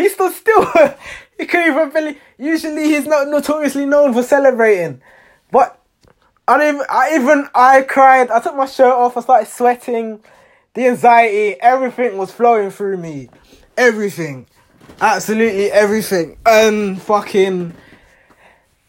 he 0.00 0.08
stood 0.08 0.32
still. 0.32 0.64
he 1.38 1.46
couldn't 1.46 1.72
even 1.72 1.90
believe. 1.90 2.18
Usually 2.38 2.84
he's 2.84 3.06
not 3.06 3.28
notoriously 3.28 3.86
known 3.86 4.12
for 4.12 4.22
celebrating. 4.22 5.00
But 5.50 5.80
I 6.46 6.58
didn't, 6.58 6.86
I 6.90 7.14
even 7.16 7.48
I 7.54 7.82
cried. 7.82 8.30
I 8.30 8.40
took 8.40 8.56
my 8.56 8.66
shirt 8.66 8.92
off. 8.92 9.16
I 9.16 9.20
started 9.20 9.48
sweating. 9.48 10.20
The 10.74 10.86
anxiety, 10.86 11.60
everything 11.60 12.16
was 12.16 12.30
flowing 12.30 12.70
through 12.70 12.96
me. 12.96 13.28
Everything. 13.76 14.46
Absolutely 15.00 15.70
everything. 15.72 16.36
And 16.46 17.00
fucking 17.00 17.74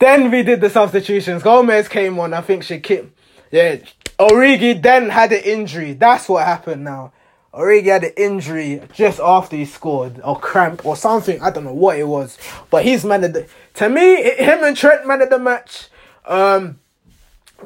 then 0.01 0.31
we 0.31 0.41
did 0.41 0.61
the 0.61 0.69
substitutions. 0.69 1.43
Gomez 1.43 1.87
came 1.87 2.19
on. 2.19 2.33
I 2.33 2.41
think 2.41 2.63
she 2.63 2.79
kicked. 2.79 3.15
Yeah. 3.51 3.77
Origi 4.19 4.81
then 4.81 5.09
had 5.09 5.31
an 5.31 5.43
injury. 5.43 5.93
That's 5.93 6.27
what 6.27 6.45
happened 6.45 6.83
now. 6.83 7.13
Origi 7.53 7.85
had 7.85 8.03
an 8.05 8.13
injury 8.15 8.81
just 8.93 9.19
after 9.19 9.57
he 9.57 9.65
scored, 9.65 10.21
or 10.23 10.39
cramp, 10.39 10.85
or 10.85 10.95
something. 10.95 11.41
I 11.41 11.51
don't 11.51 11.65
know 11.65 11.73
what 11.73 11.99
it 11.99 12.07
was, 12.07 12.37
but 12.69 12.85
he's 12.85 13.03
man 13.03 13.23
of 13.25 13.33
the. 13.33 13.47
To 13.75 13.89
me, 13.89 14.23
him 14.23 14.63
and 14.63 14.75
Trent 14.75 15.05
man 15.05 15.21
of 15.21 15.29
the 15.29 15.39
match. 15.39 15.87
Um, 16.25 16.79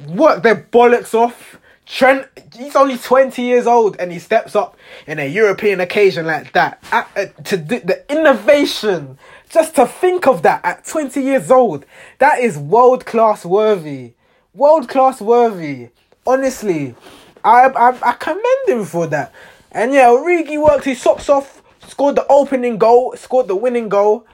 work 0.08 0.44
their 0.44 0.56
bollocks 0.56 1.14
off. 1.14 1.58
Trent, 1.86 2.28
he's 2.56 2.76
only 2.76 2.98
20 2.98 3.44
years 3.44 3.68
old 3.68 3.96
and 4.00 4.12
he 4.12 4.18
steps 4.18 4.56
up 4.56 4.76
in 5.06 5.20
a 5.20 5.28
European 5.28 5.80
occasion 5.80 6.26
like 6.26 6.52
that. 6.54 6.84
At, 6.92 7.10
uh, 7.16 7.26
to 7.44 7.58
do 7.58 7.80
the 7.80 8.12
innovation, 8.12 9.20
just 9.50 9.76
to 9.76 9.86
think 9.86 10.26
of 10.26 10.42
that 10.42 10.66
at 10.66 10.86
20 10.86 11.22
years 11.22 11.52
old, 11.52 11.86
that 12.18 12.40
is 12.40 12.58
world 12.58 13.06
class 13.06 13.46
worthy. 13.46 14.14
World 14.56 14.90
class 14.90 15.22
worthy. 15.22 15.90
Honestly, 16.26 16.96
I, 17.44 17.68
I, 17.68 18.10
I 18.10 18.14
commend 18.14 18.68
him 18.68 18.86
for 18.86 19.06
that. 19.08 19.32
And 19.76 19.94
yeah, 19.94 20.06
Origi 20.06 20.58
worked 20.60 20.86
his 20.86 21.02
socks 21.02 21.28
off, 21.28 21.62
scored 21.86 22.16
the 22.16 22.26
opening 22.30 22.78
goal, 22.78 23.14
scored 23.18 23.50
the 23.50 23.58
winning 23.58 23.90
goal, 23.90 24.26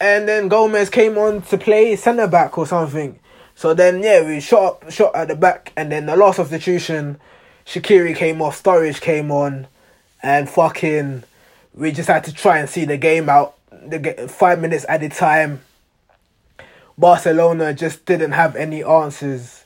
and 0.00 0.28
then 0.28 0.48
Gomez 0.48 0.90
came 0.90 1.16
on 1.16 1.42
to 1.42 1.56
play 1.56 1.94
centre 1.94 2.26
back 2.26 2.58
or 2.58 2.66
something. 2.66 3.16
So 3.54 3.72
then, 3.72 4.02
yeah, 4.02 4.26
we 4.26 4.40
shot 4.40 4.64
up, 4.64 4.90
shot 4.90 5.14
at 5.14 5.28
the 5.28 5.36
back, 5.36 5.72
and 5.76 5.92
then 5.92 6.06
the 6.06 6.16
last 6.16 6.36
substitution, 6.36 7.20
Shaqiri 7.66 8.16
came 8.16 8.42
off, 8.42 8.60
Sturridge 8.60 9.00
came 9.00 9.30
on, 9.30 9.68
and 10.24 10.50
fucking, 10.50 11.22
we 11.72 11.92
just 11.92 12.08
had 12.08 12.24
to 12.24 12.32
try 12.32 12.58
and 12.58 12.68
see 12.68 12.84
the 12.84 12.96
game 12.96 13.28
out. 13.28 13.54
The 13.70 14.26
five 14.28 14.60
minutes 14.60 14.84
at 14.88 15.04
a 15.04 15.08
time. 15.08 15.60
Barcelona 16.98 17.74
just 17.74 18.06
didn't 18.06 18.32
have 18.32 18.56
any 18.56 18.82
answers. 18.82 19.64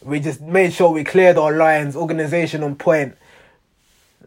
We 0.00 0.20
just 0.20 0.40
made 0.40 0.72
sure 0.72 0.90
we 0.90 1.02
cleared 1.02 1.38
our 1.38 1.56
lines, 1.56 1.96
organization 1.96 2.62
on 2.62 2.76
point. 2.76 3.16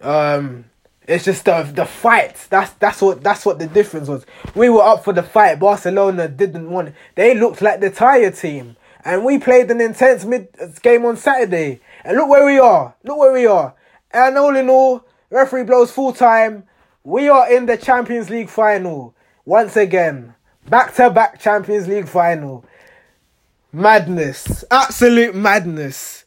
Um, 0.03 0.65
it's 1.07 1.25
just 1.25 1.45
the 1.45 1.63
the 1.63 1.85
fight. 1.85 2.47
That's 2.49 2.71
that's 2.73 3.01
what 3.01 3.23
that's 3.23 3.45
what 3.45 3.59
the 3.59 3.67
difference 3.67 4.07
was. 4.07 4.25
We 4.55 4.69
were 4.69 4.83
up 4.83 5.03
for 5.03 5.13
the 5.13 5.23
fight. 5.23 5.59
Barcelona 5.59 6.27
didn't 6.27 6.69
want. 6.69 6.89
It. 6.89 6.95
They 7.15 7.35
looked 7.35 7.61
like 7.61 7.79
the 7.79 7.89
tired 7.89 8.35
team. 8.35 8.77
And 9.05 9.25
we 9.25 9.37
played 9.37 9.69
an 9.69 9.81
intense 9.81 10.23
mid 10.23 10.47
game 10.81 11.05
on 11.05 11.17
Saturday. 11.17 11.81
And 12.05 12.17
look 12.17 12.29
where 12.29 12.45
we 12.45 12.57
are. 12.57 12.95
Look 13.03 13.17
where 13.17 13.33
we 13.33 13.45
are. 13.45 13.75
And 14.11 14.37
all 14.37 14.55
in 14.55 14.69
all, 14.69 15.05
referee 15.29 15.63
blows 15.63 15.91
full 15.91 16.13
time. 16.13 16.63
We 17.03 17.27
are 17.27 17.51
in 17.51 17.65
the 17.65 17.75
Champions 17.75 18.29
League 18.29 18.49
final. 18.49 19.13
Once 19.45 19.75
again. 19.75 20.35
Back 20.69 20.93
to 20.95 21.09
back 21.09 21.39
Champions 21.39 21.87
League 21.89 22.07
final. 22.07 22.63
Madness. 23.73 24.63
Absolute 24.71 25.35
madness. 25.35 26.23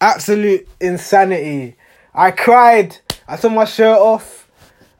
Absolute 0.00 0.68
insanity. 0.80 1.76
I 2.14 2.30
cried. 2.30 2.98
I 3.32 3.36
took 3.36 3.52
my 3.52 3.64
shirt 3.64 3.98
off. 3.98 4.46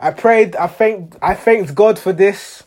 I 0.01 0.11
prayed. 0.11 0.57
I 0.57 0.67
thanked 0.67 1.19
I 1.21 1.35
thanked 1.35 1.75
God 1.75 1.99
for 1.99 2.15
this. 2.15 2.62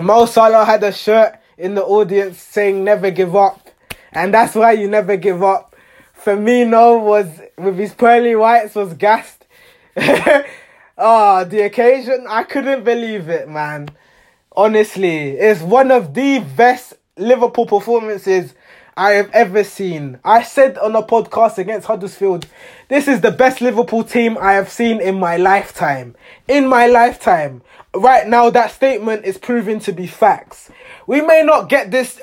Mo 0.00 0.24
Salah 0.24 0.64
had 0.64 0.82
a 0.82 0.90
shirt 0.90 1.38
in 1.58 1.74
the 1.74 1.84
audience 1.84 2.38
saying 2.40 2.82
never 2.82 3.10
give 3.10 3.36
up. 3.36 3.68
And 4.10 4.32
that's 4.32 4.54
why 4.54 4.72
you 4.72 4.88
never 4.88 5.18
give 5.18 5.42
up. 5.42 5.76
Firmino 6.24 6.98
was, 7.04 7.28
with 7.58 7.76
his 7.76 7.92
pearly 7.92 8.34
whites, 8.34 8.74
was 8.74 8.94
gassed. 8.94 9.44
oh, 9.98 11.44
the 11.44 11.66
occasion, 11.66 12.24
I 12.26 12.44
couldn't 12.44 12.84
believe 12.84 13.28
it, 13.28 13.50
man. 13.50 13.90
Honestly, 14.56 15.32
it's 15.32 15.60
one 15.60 15.90
of 15.90 16.14
the 16.14 16.38
best 16.56 16.94
Liverpool 17.18 17.66
performances 17.66 18.54
I 18.98 19.12
have 19.12 19.30
ever 19.30 19.62
seen. 19.62 20.18
I 20.24 20.42
said 20.42 20.76
on 20.76 20.96
a 20.96 21.04
podcast 21.04 21.56
against 21.56 21.86
Huddersfield, 21.86 22.48
this 22.88 23.06
is 23.06 23.20
the 23.20 23.30
best 23.30 23.60
Liverpool 23.60 24.02
team 24.02 24.36
I 24.40 24.54
have 24.54 24.68
seen 24.68 25.00
in 25.00 25.20
my 25.20 25.36
lifetime. 25.36 26.16
In 26.48 26.66
my 26.66 26.88
lifetime. 26.88 27.62
Right 27.94 28.26
now, 28.26 28.50
that 28.50 28.72
statement 28.72 29.24
is 29.24 29.38
proving 29.38 29.78
to 29.80 29.92
be 29.92 30.08
facts. 30.08 30.72
We 31.06 31.20
may 31.20 31.44
not 31.44 31.68
get 31.68 31.92
this 31.92 32.20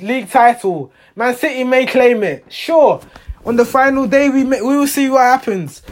league 0.00 0.30
title. 0.30 0.90
Man 1.16 1.36
City 1.36 1.64
may 1.64 1.84
claim 1.84 2.22
it. 2.22 2.50
Sure, 2.50 3.02
on 3.44 3.56
the 3.56 3.66
final 3.66 4.06
day 4.06 4.30
we 4.30 4.42
may, 4.42 4.62
we 4.62 4.78
will 4.78 4.86
see 4.86 5.10
what 5.10 5.20
happens. 5.20 5.82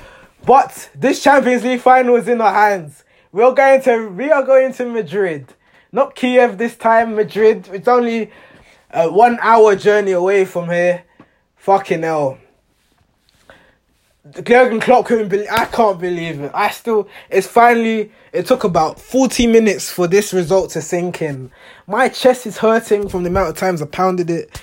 But 0.46 0.88
this 0.94 1.22
Champions 1.22 1.64
League 1.64 1.80
final 1.80 2.16
is 2.16 2.28
in 2.28 2.40
our 2.40 2.52
hands. 2.52 3.04
We're 3.30 3.52
going 3.52 3.82
to 3.82 4.08
we 4.08 4.30
are 4.30 4.42
going 4.42 4.72
to 4.72 4.86
Madrid, 4.86 5.52
not 5.92 6.14
Kiev 6.14 6.56
this 6.56 6.76
time. 6.76 7.14
Madrid. 7.14 7.68
It's 7.74 7.88
only 7.88 8.30
a 8.94 9.10
one 9.10 9.38
hour 9.42 9.76
journey 9.76 10.12
away 10.12 10.44
from 10.44 10.70
here. 10.70 11.04
Fucking 11.56 12.02
hell. 12.02 12.38
Jurgen 14.42 14.80
Klopp 14.80 15.06
couldn't 15.06 15.28
believe. 15.28 15.48
I 15.50 15.66
can't 15.66 16.00
believe 16.00 16.40
it. 16.40 16.50
I 16.54 16.70
still. 16.70 17.08
It's 17.28 17.46
finally. 17.46 18.10
It 18.32 18.46
took 18.46 18.64
about 18.64 18.98
forty 18.98 19.46
minutes 19.46 19.90
for 19.90 20.06
this 20.06 20.32
result 20.32 20.70
to 20.70 20.80
sink 20.80 21.20
in. 21.20 21.50
My 21.86 22.08
chest 22.08 22.46
is 22.46 22.58
hurting 22.58 23.08
from 23.08 23.22
the 23.22 23.28
amount 23.28 23.50
of 23.50 23.56
times 23.56 23.82
I 23.82 23.86
pounded 23.86 24.30
it. 24.30 24.60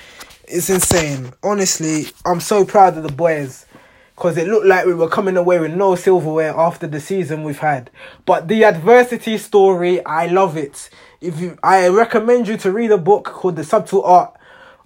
It's 0.47 0.69
insane. 0.69 1.33
Honestly, 1.43 2.07
I'm 2.25 2.39
so 2.39 2.65
proud 2.65 2.97
of 2.97 3.03
the 3.03 3.11
boys 3.11 3.65
because 4.15 4.38
it 4.38 4.47
looked 4.47 4.65
like 4.65 4.85
we 4.85 4.93
were 4.93 5.07
coming 5.07 5.38
away 5.38 5.59
with 5.59 5.73
no 5.73 5.95
silverware 5.95 6.53
after 6.57 6.88
the 6.88 7.00
season 7.00 7.43
we've 7.43 7.59
had. 7.59 7.89
But 8.25 8.47
the 8.47 8.63
adversity 8.65 9.38
story, 9.38 10.03
I 10.05 10.27
love 10.27 10.57
it. 10.57 10.89
If 11.21 11.39
you, 11.39 11.55
I 11.61 11.87
recommend 11.87 12.47
you 12.47 12.57
to 12.57 12.71
read 12.71 12.89
a 12.89 12.97
book 12.97 13.25
called 13.25 13.55
The 13.55 13.63
Subtle 13.63 14.03
Art 14.03 14.35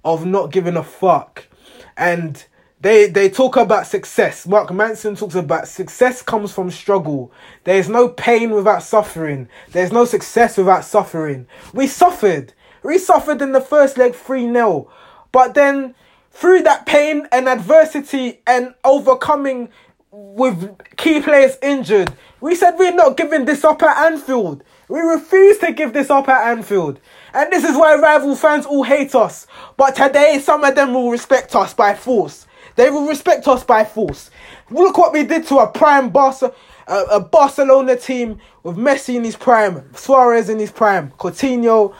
of 0.03 0.25
Not 0.25 0.51
Giving 0.51 0.75
a 0.75 0.83
Fuck, 0.83 1.47
and 1.95 2.43
they 2.81 3.07
they 3.07 3.29
talk 3.29 3.55
about 3.55 3.87
success. 3.87 4.45
Mark 4.45 4.73
Manson 4.73 5.15
talks 5.15 5.35
about 5.35 5.69
success 5.69 6.21
comes 6.21 6.51
from 6.51 6.71
struggle. 6.71 7.31
There 7.63 7.77
is 7.77 7.87
no 7.87 8.09
pain 8.09 8.51
without 8.51 8.83
suffering. 8.83 9.47
There's 9.71 9.93
no 9.93 10.03
success 10.03 10.57
without 10.57 10.83
suffering. 10.83 11.47
We 11.73 11.87
suffered. 11.87 12.51
We 12.83 12.97
suffered 12.97 13.41
in 13.41 13.53
the 13.53 13.61
first 13.61 13.97
leg 13.97 14.13
3 14.13 14.51
0. 14.51 14.91
But 15.31 15.53
then 15.53 15.95
through 16.31 16.63
that 16.63 16.85
pain 16.85 17.29
and 17.31 17.47
adversity 17.47 18.41
and 18.45 18.75
overcoming 18.83 19.69
with 20.15 20.77
key 20.95 21.22
players 21.22 21.57
injured. 21.62 22.13
We 22.39 22.55
said 22.55 22.75
we're 22.77 22.93
not 22.93 23.17
giving 23.17 23.45
this 23.45 23.63
up 23.63 23.81
at 23.84 24.12
Anfield. 24.12 24.63
We 24.88 25.00
refuse 25.01 25.57
to 25.60 25.74
give 25.74 25.93
this 25.93 26.10
up 26.10 26.29
at 26.29 26.51
Anfield. 26.51 27.00
And 27.34 27.51
this 27.51 27.63
is 27.63 27.75
why 27.75 27.95
rival 27.95 28.36
fans 28.36 28.65
all 28.65 28.84
hate 28.84 29.13
us. 29.13 29.48
But 29.75 29.95
today, 29.95 30.39
some 30.39 30.63
of 30.63 30.75
them 30.75 30.93
will 30.93 31.12
respect 31.12 31.55
us 31.55 31.74
by 31.74 31.95
force. 31.95 32.48
They 32.75 32.89
will 32.89 33.07
respect 33.07 33.48
us 33.48 33.63
by 33.63 33.84
force. 33.84 34.29
Look 34.69 34.98
what 34.98 35.12
we 35.12 35.24
did 35.24 35.48
to 35.48 35.57
a 35.57 35.67
prime 35.67 36.10
Barca, 36.10 36.53
a, 36.88 37.03
a 37.13 37.19
Barcelona 37.19 37.95
team 37.95 38.39
with 38.63 38.77
Messi 38.77 39.15
in 39.15 39.24
his 39.24 39.36
prime, 39.36 39.93
Suarez 39.95 40.50
in 40.50 40.60
his 40.60 40.72
prime, 40.72 41.12
Coutinho, 41.12 41.93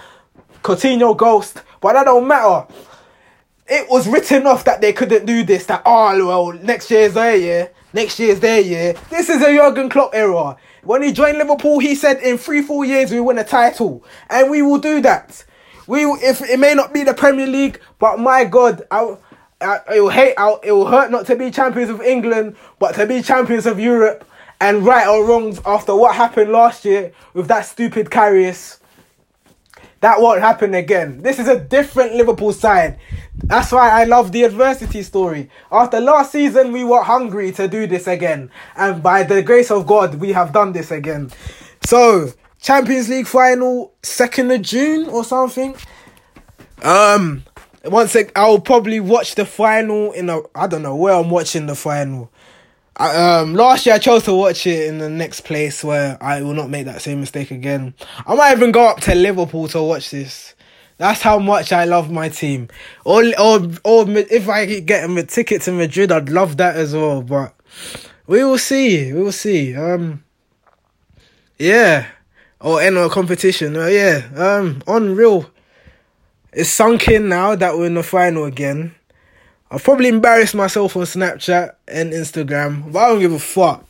Coutinho 0.64 1.16
ghost. 1.18 1.62
But 1.82 1.94
that 1.94 2.06
don't 2.06 2.28
matter. 2.28 2.68
It 3.68 3.90
was 3.90 4.08
written 4.08 4.46
off 4.46 4.64
that 4.66 4.80
they 4.82 4.94
couldn't 4.94 5.26
do 5.26 5.44
this. 5.44 5.66
That 5.66 5.82
oh 5.86 6.26
well, 6.28 6.54
next 6.54 6.92
year's 6.92 7.14
their 7.14 7.36
year. 7.36 7.72
Next 7.96 8.20
year's 8.20 8.42
their 8.42 8.60
year. 8.60 8.94
This 9.10 9.30
is 9.30 9.42
a 9.42 9.56
Jurgen 9.56 9.88
Klopp 9.88 10.14
era. 10.14 10.58
When 10.84 11.02
he 11.02 11.14
joined 11.14 11.38
Liverpool, 11.38 11.80
he 11.80 11.96
said 11.96 12.18
in 12.20 12.38
three, 12.38 12.62
four 12.62 12.84
years 12.84 13.10
we 13.10 13.22
win 13.22 13.38
a 13.38 13.44
title, 13.46 14.04
and 14.30 14.52
we 14.52 14.62
will 14.62 14.80
do 14.80 15.00
that. 15.00 15.46
We, 15.88 16.04
if 16.04 16.42
it 16.42 16.60
may 16.60 16.74
not 16.74 16.94
be 16.94 17.04
the 17.04 17.14
Premier 17.14 17.48
League, 17.48 17.80
but 17.98 18.20
my 18.20 18.44
God, 18.44 18.82
I, 18.92 19.16
I, 19.62 19.80
it 19.96 20.02
will 20.02 20.10
hate 20.10 20.34
out. 20.36 20.66
It 20.66 20.74
will 20.74 20.88
hurt 20.88 21.10
not 21.10 21.26
to 21.28 21.38
be 21.38 21.50
champions 21.50 21.90
of 21.90 22.02
England, 22.02 22.58
but 22.80 22.96
to 22.96 23.06
be 23.06 23.22
champions 23.22 23.66
of 23.66 23.80
Europe. 23.80 24.28
And 24.60 24.86
right 24.86 25.08
or 25.08 25.26
wrongs 25.26 25.62
after 25.66 25.96
what 25.96 26.16
happened 26.16 26.52
last 26.52 26.84
year 26.84 27.14
with 27.34 27.48
that 27.48 27.62
stupid 27.62 28.08
Karius, 28.08 28.80
that 30.06 30.22
won't 30.22 30.40
happen 30.40 30.76
again. 30.76 31.24
This 31.24 31.40
is 31.40 31.48
a 31.48 31.60
different 31.60 32.14
Liverpool 32.14 32.54
side. 32.54 33.00
That's 33.34 33.72
why 33.72 33.90
I 33.90 34.04
love 34.04 34.32
the 34.32 34.44
adversity 34.44 35.02
story. 35.02 35.50
After 35.72 36.00
last 36.00 36.32
season, 36.32 36.72
we 36.72 36.84
were 36.84 37.02
hungry 37.02 37.52
to 37.54 37.68
do 37.68 37.88
this 37.88 38.06
again. 38.06 38.52
And 38.78 39.02
by 39.02 39.24
the 39.24 39.42
grace 39.42 39.72
of 39.72 39.88
God, 39.88 40.14
we 40.14 40.32
have 40.34 40.54
done 40.54 40.74
this 40.74 40.92
again. 40.92 41.32
So, 41.86 42.32
Champions 42.62 43.10
League 43.10 43.26
final, 43.26 43.94
2nd 44.04 44.54
of 44.54 44.62
June 44.62 45.10
or 45.10 45.24
something. 45.24 45.76
Um, 46.84 47.44
once 47.84 48.16
I'll 48.36 48.60
probably 48.62 49.00
watch 49.00 49.34
the 49.34 49.44
final 49.44 50.12
in 50.12 50.30
a, 50.30 50.42
I 50.54 50.68
don't 50.68 50.84
know 50.84 50.96
where 50.96 51.16
I'm 51.16 51.32
watching 51.32 51.66
the 51.66 51.76
final. 51.76 52.32
I, 52.98 53.40
um, 53.40 53.56
last 53.56 53.86
year 53.86 53.96
I 53.96 54.00
chose 54.00 54.24
to 54.24 54.34
watch 54.34 54.66
it 54.66 54.88
in 54.88 55.00
the 55.00 55.10
next 55.10 55.42
place 55.42 55.84
where 55.84 56.18
I 56.22 56.42
will 56.42 56.54
not 56.54 56.70
make 56.70 56.86
that 56.86 57.02
same 57.02 57.20
mistake 57.20 57.52
again. 57.52 57.94
I 58.26 58.36
might 58.36 58.54
even 58.54 58.72
go 58.72 58.88
up 58.88 59.02
to 59.02 59.16
Liverpool 59.16 59.68
to 59.70 59.82
watch 59.82 60.12
this. 60.12 60.56
That's 60.98 61.22
how 61.22 61.40
much 61.40 61.74
I 61.74 61.84
love 61.84 62.10
my 62.10 62.30
team. 62.30 62.70
Or 63.04 63.22
or 63.38 63.68
or 63.84 64.10
if 64.10 64.48
I 64.48 64.80
get 64.80 65.10
a 65.10 65.24
ticket 65.24 65.64
to 65.64 65.74
Madrid, 65.74 66.12
I'd 66.12 66.30
love 66.30 66.56
that 66.58 66.78
as 66.78 66.94
well. 66.94 67.22
But 67.22 67.54
we 68.28 68.44
will 68.46 68.58
see. 68.58 69.12
We 69.12 69.22
will 69.22 69.34
see. 69.34 69.76
Um, 69.76 70.24
yeah, 71.60 72.08
or 72.62 72.82
in 72.82 72.96
a 72.96 73.10
competition. 73.10 73.76
Uh, 73.76 73.88
yeah. 73.88 74.30
Um, 74.36 74.82
unreal. 74.88 75.52
It's 76.54 76.70
sunk 76.70 77.10
in 77.10 77.28
now 77.28 77.56
that 77.56 77.78
we're 77.78 77.88
in 77.88 77.96
the 77.96 78.04
final 78.04 78.46
again. 78.46 78.96
I've 79.76 79.84
probably 79.84 80.08
embarrassed 80.08 80.56
myself 80.56 80.96
on 80.96 81.04
Snapchat 81.04 81.76
and 81.86 82.14
Instagram, 82.14 82.94
but 82.94 83.00
I 83.00 83.10
don't 83.10 83.20
give 83.20 83.34
a 83.34 83.40
fuck. 83.40 83.84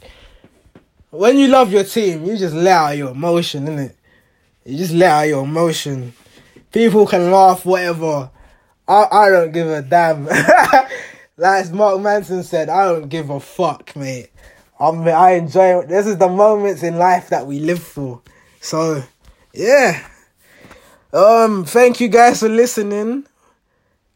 When 1.11 1.37
you 1.37 1.47
love 1.47 1.71
your 1.71 1.83
team, 1.83 2.25
you 2.25 2.35
just 2.37 2.55
let 2.55 2.71
out 2.75 2.97
your 2.97 3.11
emotion, 3.11 3.67
innit? 3.67 3.93
You 4.65 4.79
just 4.79 4.93
let 4.93 5.11
out 5.11 5.27
your 5.27 5.43
emotion. 5.43 6.13
People 6.71 7.05
can 7.05 7.29
laugh, 7.29 7.67
whatever. 7.67 8.31
I, 8.87 9.05
I 9.11 9.29
don't 9.29 9.51
give 9.51 9.67
a 9.67 9.83
damn. 9.83 10.25
like 11.37 11.71
Mark 11.71 12.01
Manson 12.01 12.41
said, 12.41 12.67
I 12.67 12.85
don't 12.85 13.07
give 13.07 13.29
a 13.29 13.39
fuck, 13.39 13.95
mate. 13.95 14.31
I 14.79 14.89
mean, 14.89 15.07
I 15.09 15.33
enjoy 15.33 15.83
This 15.83 16.07
is 16.07 16.17
the 16.17 16.27
moments 16.27 16.81
in 16.81 16.97
life 16.97 17.29
that 17.29 17.45
we 17.45 17.59
live 17.59 17.83
for. 17.83 18.23
So, 18.59 19.03
yeah. 19.53 20.03
Um, 21.13 21.63
thank 21.63 21.99
you 21.99 22.07
guys 22.07 22.39
for 22.39 22.49
listening. 22.49 23.27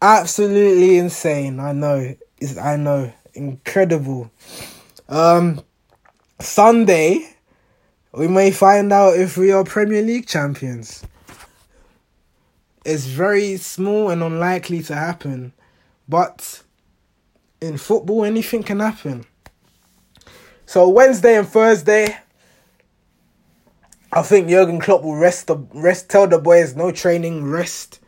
Absolutely 0.02 0.98
insane. 0.98 1.60
I 1.60 1.74
know. 1.74 2.16
It's, 2.40 2.58
I 2.58 2.78
know. 2.78 3.12
Incredible. 3.34 4.32
Um, 5.10 5.62
Sunday, 6.40 7.36
we 8.14 8.28
may 8.28 8.52
find 8.52 8.94
out 8.94 9.18
if 9.18 9.38
we 9.38 9.52
are 9.52 9.64
Premier 9.64 10.02
League 10.02 10.28
champions 10.28 11.04
It's 12.86 13.06
very 13.06 13.58
small 13.58 14.10
and 14.10 14.24
unlikely 14.24 14.82
to 14.84 14.96
happen. 14.96 15.54
But 16.08 16.64
in 17.62 17.78
football, 17.78 18.24
anything 18.26 18.64
can 18.64 18.80
happen. 18.80 19.26
So 20.66 20.88
Wednesday 20.90 21.38
and 21.38 21.48
Thursday, 21.48 22.18
I 24.12 24.22
think 24.24 24.50
Jurgen 24.50 24.80
Klopp 24.80 25.04
will 25.04 25.16
rest 25.16 25.48
the 25.48 25.58
rest. 25.74 26.10
Tell 26.10 26.28
the 26.28 26.40
boys 26.40 26.76
no 26.76 26.92
training, 26.92 27.44
rest. 27.50 28.00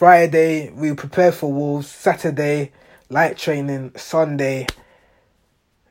Friday 0.00 0.70
we 0.70 0.94
prepare 0.94 1.30
for 1.30 1.52
Wolves. 1.52 1.86
Saturday 1.86 2.72
light 3.10 3.36
training. 3.36 3.92
Sunday 3.96 4.66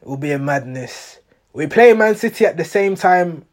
will 0.01 0.17
be 0.17 0.31
a 0.31 0.39
madness. 0.39 1.19
We 1.53 1.67
play 1.67 1.93
Man 1.93 2.15
City 2.15 2.43
at 2.47 2.57
the 2.57 2.65
same 2.65 2.95
time 2.95 3.45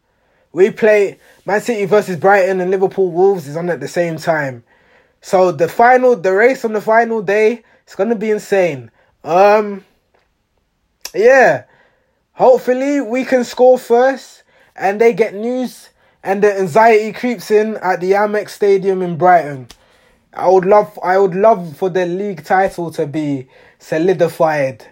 we 0.51 0.71
play 0.71 1.19
Man 1.45 1.61
City 1.61 1.85
versus 1.85 2.17
Brighton 2.17 2.59
and 2.59 2.71
Liverpool 2.71 3.11
Wolves 3.11 3.47
is 3.47 3.55
on 3.55 3.69
at 3.69 3.79
the 3.79 3.87
same 3.87 4.17
time. 4.17 4.63
So 5.21 5.51
the 5.51 5.69
final, 5.69 6.15
the 6.15 6.33
race 6.33 6.65
on 6.65 6.73
the 6.73 6.81
final 6.81 7.21
day, 7.21 7.63
it's 7.83 7.93
gonna 7.93 8.15
be 8.15 8.31
insane. 8.31 8.89
Um, 9.23 9.85
yeah. 11.13 11.65
Hopefully 12.31 12.99
we 12.99 13.25
can 13.25 13.43
score 13.43 13.77
first, 13.77 14.41
and 14.75 14.99
they 14.99 15.13
get 15.13 15.35
news, 15.35 15.89
and 16.23 16.43
the 16.43 16.57
anxiety 16.57 17.13
creeps 17.13 17.51
in 17.51 17.75
at 17.75 18.01
the 18.01 18.13
Amex 18.13 18.49
Stadium 18.49 19.03
in 19.03 19.17
Brighton. 19.17 19.67
I 20.37 20.47
would 20.47 20.65
love, 20.65 20.99
I 21.03 21.17
would 21.17 21.33
love 21.33 21.75
for 21.77 21.89
the 21.89 22.05
league 22.05 22.45
title 22.45 22.91
to 22.91 23.07
be 23.07 23.47
solidified. 23.79 24.85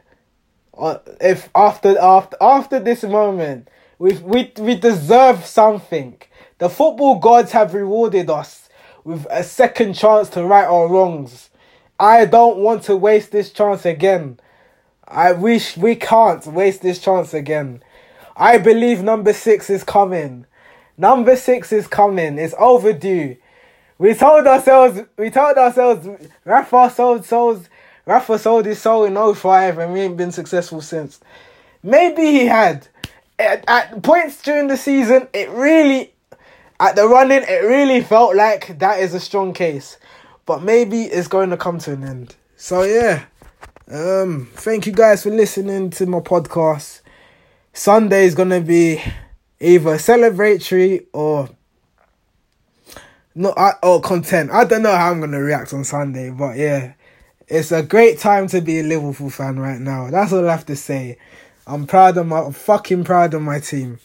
Uh, 0.75 0.97
if 1.21 1.49
after 1.53 1.97
after 1.99 2.35
after 2.41 2.79
this 2.79 3.03
moment, 3.03 3.69
we, 3.99 4.13
we, 4.17 4.51
we 4.57 4.75
deserve 4.75 5.45
something. 5.45 6.17
The 6.57 6.67
football 6.67 7.19
gods 7.19 7.51
have 7.51 7.75
rewarded 7.75 8.27
us 8.29 8.69
with 9.03 9.27
a 9.29 9.43
second 9.43 9.93
chance 9.93 10.29
to 10.29 10.43
right 10.43 10.65
our 10.65 10.87
wrongs. 10.87 11.51
I 11.99 12.25
don't 12.25 12.57
want 12.57 12.81
to 12.85 12.95
waste 12.95 13.31
this 13.31 13.51
chance 13.51 13.85
again. 13.85 14.39
I 15.07 15.31
wish 15.31 15.77
we 15.77 15.95
can't 15.95 16.45
waste 16.47 16.81
this 16.81 16.97
chance 16.97 17.35
again. 17.35 17.83
I 18.35 18.57
believe 18.57 19.03
number 19.03 19.31
six 19.31 19.69
is 19.69 19.83
coming. 19.83 20.47
Number 20.97 21.35
six 21.35 21.71
is 21.71 21.87
coming. 21.87 22.39
It's 22.39 22.55
overdue. 22.57 23.37
We 23.97 24.13
told 24.13 24.45
ourselves, 24.45 25.01
we 25.17 25.29
told 25.29 25.57
ourselves, 25.57 26.07
Rafa 26.43 26.89
sold 26.89 27.25
souls, 27.25 27.69
Rafa 28.05 28.37
sold 28.37 28.65
his 28.65 28.81
soul 28.81 29.05
in 29.05 29.35
05 29.35 29.77
and 29.77 29.93
we 29.93 30.01
ain't 30.01 30.17
been 30.17 30.31
successful 30.31 30.81
since. 30.81 31.19
Maybe 31.81 32.23
he 32.23 32.45
had 32.45 32.87
at, 33.39 33.63
at 33.67 34.03
points 34.03 34.41
during 34.41 34.67
the 34.67 34.77
season, 34.77 35.27
it 35.33 35.49
really, 35.49 36.13
at 36.79 36.95
the 36.95 37.07
running, 37.07 37.43
it 37.43 37.63
really 37.63 38.01
felt 38.01 38.35
like 38.35 38.79
that 38.79 38.99
is 38.99 39.13
a 39.13 39.19
strong 39.19 39.53
case. 39.53 39.97
But 40.45 40.61
maybe 40.61 41.03
it's 41.03 41.27
going 41.27 41.49
to 41.49 41.57
come 41.57 41.79
to 41.79 41.93
an 41.93 42.03
end. 42.03 42.35
So 42.57 42.83
yeah. 42.83 43.25
Um, 43.87 44.49
thank 44.53 44.87
you 44.87 44.91
guys 44.91 45.23
for 45.23 45.29
listening 45.29 45.91
to 45.91 46.05
my 46.05 46.19
podcast. 46.19 47.01
Sunday 47.71 48.25
is 48.25 48.33
gonna 48.33 48.61
be 48.61 48.99
either 49.59 49.97
celebratory 49.97 51.05
or 51.13 51.49
not 53.35 53.57
or 53.57 53.77
oh, 53.83 53.99
content. 53.99 54.49
I 54.51 54.63
don't 54.63 54.81
know 54.81 54.95
how 54.95 55.11
I'm 55.11 55.19
gonna 55.19 55.41
react 55.41 55.73
on 55.73 55.83
Sunday, 55.83 56.29
but 56.29 56.57
yeah, 56.57 56.93
it's 57.47 57.71
a 57.71 57.83
great 57.83 58.17
time 58.19 58.47
to 58.47 58.61
be 58.61 58.79
a 58.79 58.83
Liverpool 58.83 59.29
fan 59.29 59.59
right 59.59 59.79
now. 59.79 60.09
That's 60.09 60.33
all 60.33 60.47
I 60.47 60.51
have 60.51 60.65
to 60.67 60.75
say. 60.75 61.17
I'm 61.67 61.85
proud 61.85 62.17
of 62.17 62.27
my 62.27 62.39
I'm 62.39 62.53
fucking 62.53 63.03
proud 63.03 63.33
of 63.33 63.41
my 63.41 63.59
team. 63.59 63.99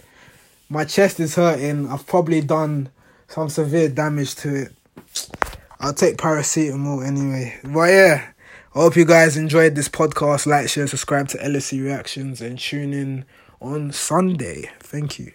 My 0.69 0.85
chest 0.85 1.21
is 1.21 1.37
hurting. 1.37 1.89
I've 1.89 2.07
probably 2.07 2.41
done 2.41 2.91
some 3.29 3.49
severe 3.49 3.89
damage 3.89 4.35
to 4.37 4.55
it. 4.55 4.73
I'll 5.81 5.95
take 5.95 6.17
paracetamol 6.17 7.07
anyway. 7.07 7.59
But 7.65 7.91
yeah, 7.91 8.33
I 8.75 8.79
hope 8.79 8.97
you 8.97 9.05
guys 9.05 9.37
enjoyed 9.37 9.75
this 9.75 9.89
podcast. 9.89 10.47
Like, 10.47 10.69
share, 10.69 10.87
subscribe 10.87 11.29
to 11.29 11.39
LFC 11.39 11.83
Reactions, 11.83 12.41
and 12.41 12.59
tune 12.59 12.93
in 12.93 13.25
on 13.61 13.93
Sunday. 13.93 14.71
Thank 14.79 15.19
you. 15.19 15.33